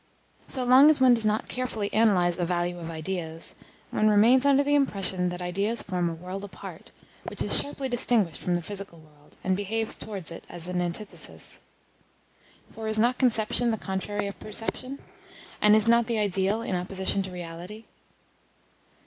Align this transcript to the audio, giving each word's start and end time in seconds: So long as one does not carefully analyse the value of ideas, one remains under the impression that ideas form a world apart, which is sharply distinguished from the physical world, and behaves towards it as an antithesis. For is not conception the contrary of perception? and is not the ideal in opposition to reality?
So 0.47 0.63
long 0.63 0.89
as 0.89 0.99
one 0.99 1.13
does 1.13 1.27
not 1.27 1.47
carefully 1.47 1.87
analyse 1.93 2.35
the 2.35 2.43
value 2.43 2.79
of 2.79 2.89
ideas, 2.89 3.53
one 3.91 4.09
remains 4.09 4.47
under 4.47 4.63
the 4.63 4.73
impression 4.73 5.29
that 5.29 5.43
ideas 5.43 5.83
form 5.83 6.09
a 6.09 6.15
world 6.15 6.43
apart, 6.43 6.89
which 7.27 7.43
is 7.43 7.59
sharply 7.61 7.87
distinguished 7.87 8.41
from 8.41 8.55
the 8.55 8.63
physical 8.63 8.97
world, 8.97 9.37
and 9.43 9.55
behaves 9.55 9.95
towards 9.95 10.31
it 10.31 10.43
as 10.49 10.67
an 10.67 10.81
antithesis. 10.81 11.59
For 12.71 12.87
is 12.87 12.97
not 12.97 13.19
conception 13.19 13.69
the 13.69 13.77
contrary 13.77 14.25
of 14.25 14.39
perception? 14.39 14.97
and 15.61 15.75
is 15.75 15.87
not 15.87 16.07
the 16.07 16.17
ideal 16.17 16.63
in 16.63 16.75
opposition 16.75 17.21
to 17.21 17.29
reality? 17.31 17.83